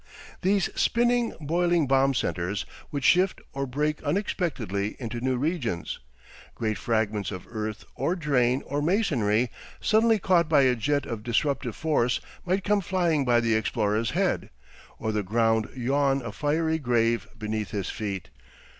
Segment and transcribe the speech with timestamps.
[0.41, 5.99] These spinning, boiling bomb centres would shift or break unexpectedly into new regions,
[6.55, 11.75] great fragments of earth or drain or masonry suddenly caught by a jet of disruptive
[11.75, 14.49] force might come flying by the explorer's head,
[14.97, 18.29] or the ground yawn a fiery grave beneath his feet.